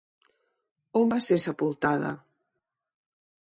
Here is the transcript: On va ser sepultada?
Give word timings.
On 1.01 1.11
va 1.11 1.19
ser 1.27 1.37
sepultada? 1.45 2.11